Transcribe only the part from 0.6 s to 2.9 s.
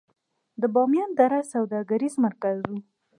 د بامیان دره د سوداګرۍ مرکز و